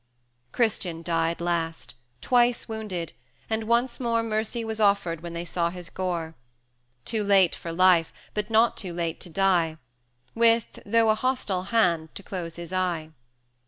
[0.51, 3.13] Christian died last twice wounded;
[3.51, 6.33] and once more Mercy was offered when they saw his gore;
[7.05, 9.77] Too late for life, but not too late to die,[ft]
[10.33, 13.11] With, though a hostile hand, to close his eye.